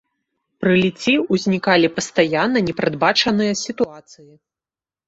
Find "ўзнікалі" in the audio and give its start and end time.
1.35-1.91